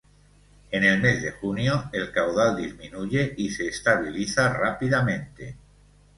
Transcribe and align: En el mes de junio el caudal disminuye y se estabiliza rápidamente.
En 0.77 0.83
el 0.83 0.99
mes 0.99 1.21
de 1.21 1.29
junio 1.33 1.91
el 1.93 2.11
caudal 2.11 2.57
disminuye 2.57 3.35
y 3.37 3.51
se 3.51 3.67
estabiliza 3.67 4.51
rápidamente. 4.51 5.57